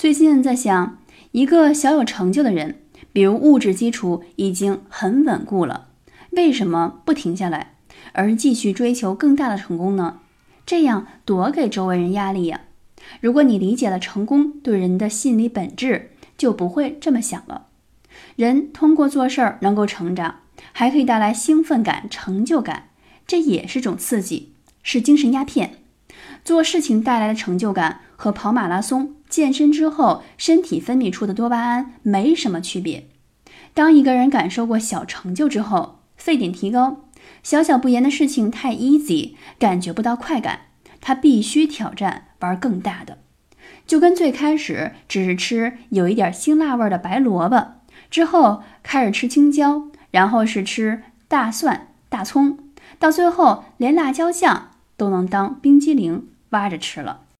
[0.00, 0.96] 最近在想，
[1.32, 2.80] 一个小有成就的人，
[3.12, 5.88] 比如物质基础已经很稳固了，
[6.30, 7.74] 为什么不停下来，
[8.12, 10.20] 而继续追求更大的成功呢？
[10.64, 12.62] 这样多给周围人压力呀！
[13.20, 17.66] 如果你理解了成功对人的心理本质，就不会这么想了。
[18.36, 20.36] 人通过做事儿能够成长，
[20.72, 22.88] 还可以带来兴奋感、成就感，
[23.26, 25.74] 这也是种刺激，是精神鸦片。
[26.42, 33.06] 做事情带来的成就感和跑马拉松、健身之后身体分泌出的多巴胺没什么区别。
[33.72, 37.04] 当一个人感受过小成就之后，沸点提高，
[37.42, 40.62] 小小不言的事情太 easy，感觉不到快感，
[41.00, 43.18] 他必须挑战玩更大的。
[43.86, 47.74] 就跟最开始只是吃有一点辛辣味的白萝卜，
[48.10, 52.58] 之后开始吃青椒，然后是吃大蒜、大葱，
[52.98, 57.22] 到最后连辣椒酱都能当冰激凌挖着吃了。